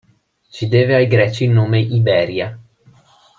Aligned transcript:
Si 0.49 0.65
deve 0.67 0.95
ai 0.95 1.05
Greci 1.05 1.43
il 1.43 1.51
nome 1.51 1.79
"Iberia". 1.79 2.57